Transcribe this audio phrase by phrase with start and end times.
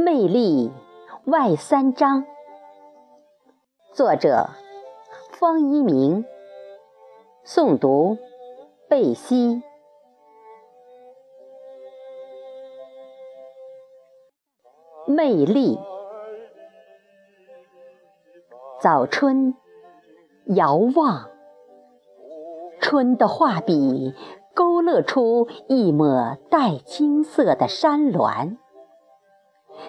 [0.00, 0.70] 魅力
[1.24, 2.24] 外三章，
[3.92, 4.48] 作者
[5.32, 6.24] 方一鸣，
[7.44, 8.16] 诵读
[8.88, 9.60] 贝西。
[15.04, 15.80] 魅力，
[18.80, 19.56] 早春
[20.44, 21.28] 遥望，
[22.80, 24.14] 春的画笔
[24.54, 28.56] 勾勒出一抹带金色的山峦。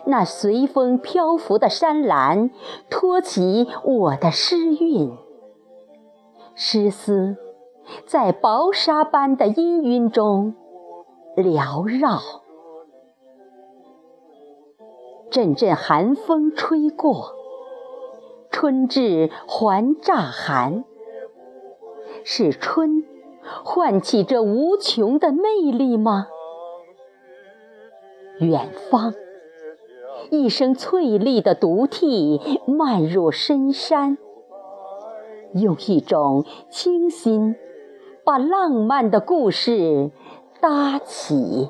[0.05, 2.51] 那随风漂浮的山岚，
[2.89, 5.17] 托起我的诗韵。
[6.55, 7.37] 诗思
[8.05, 10.55] 在薄纱般的氤氲中
[11.35, 12.19] 缭绕。
[15.31, 17.35] 阵阵寒风吹过，
[18.49, 20.83] 春至还乍寒。
[22.23, 23.05] 是春
[23.63, 26.27] 唤起这无穷的魅力吗？
[28.39, 29.13] 远方。
[30.29, 34.17] 一声翠丽的独啼漫入深山，
[35.53, 37.55] 用一种清新，
[38.23, 40.11] 把浪漫的故事
[40.61, 41.69] 搭起。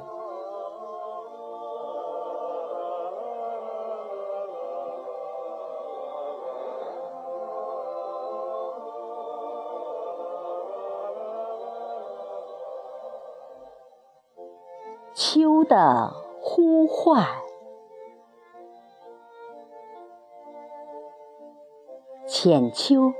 [15.13, 17.25] 秋的呼唤。
[22.31, 23.13] 浅秋，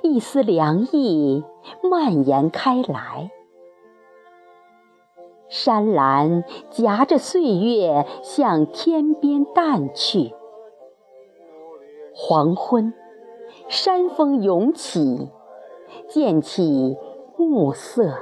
[0.00, 1.44] 一丝凉意
[1.82, 3.30] 蔓延开来。
[5.50, 10.32] 山岚夹着岁月向天边淡去。
[12.14, 12.94] 黄昏，
[13.68, 15.28] 山峰涌起，
[16.08, 16.96] 溅起
[17.36, 18.14] 暮色，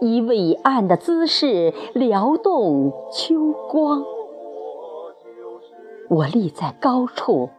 [0.00, 4.02] 以伟岸的姿势撩动秋光。
[6.08, 7.50] 我立在高处。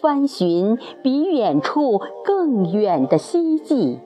[0.00, 4.00] 翻寻比远处更远的希冀，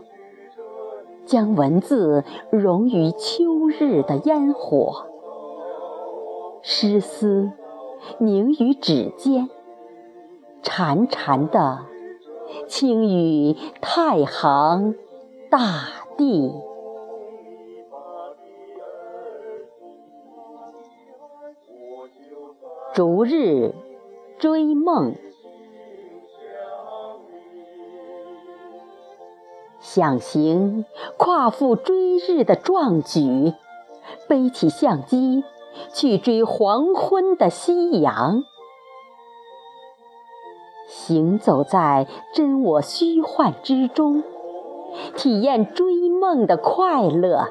[1.25, 5.07] 将文字融于秋日的烟火，
[6.63, 7.53] 诗思
[8.19, 9.49] 凝于指尖，
[10.63, 11.87] 潺潺的
[12.67, 14.95] 轻语太行
[15.51, 16.53] 大地。
[22.95, 23.75] 逐日
[24.39, 25.15] 追梦。
[29.95, 30.87] 想行
[31.19, 33.53] 夸父追日的壮举，
[34.27, 35.45] 背起相机
[35.93, 38.43] 去追黄昏的夕阳。
[40.89, 44.23] 行走在真我虚幻之中，
[45.15, 47.49] 体验追梦的快乐。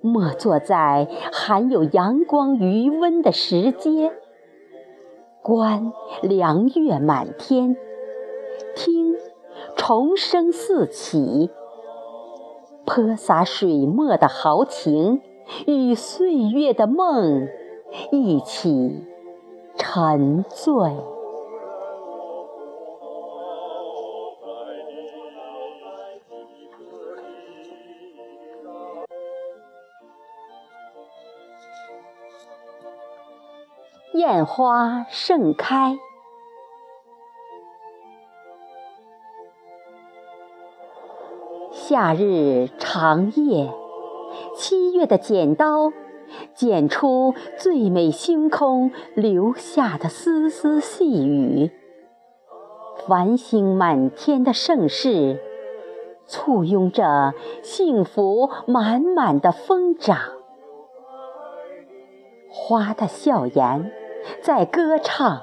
[0.00, 4.12] 默坐在含有阳光余温的石阶，
[5.42, 5.92] 观
[6.22, 7.76] 凉月满天，
[9.86, 11.50] 虫声四起，
[12.86, 15.20] 泼洒水墨的豪情，
[15.66, 17.46] 与岁月的梦
[18.10, 19.04] 一起
[19.76, 20.90] 沉醉。
[34.14, 35.98] 艳花盛开。
[41.76, 43.74] 夏日长夜，
[44.56, 45.92] 七月的剪刀
[46.54, 51.72] 剪出最美星空留下的丝丝细雨。
[53.08, 55.40] 繁星满天的盛世，
[56.28, 60.16] 簇拥着幸福满满的疯长。
[62.52, 63.90] 花的笑颜
[64.40, 65.42] 在歌唱，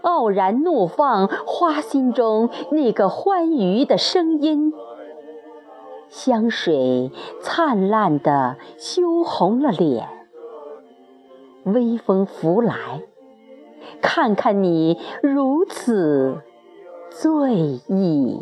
[0.00, 4.72] 傲然怒放花心中那个欢愉的声音。
[6.10, 7.10] 香水
[7.40, 10.08] 灿烂地羞红了脸，
[11.64, 13.02] 微风拂来，
[14.02, 16.42] 看看你如此
[17.10, 17.54] 醉
[17.86, 18.40] 意。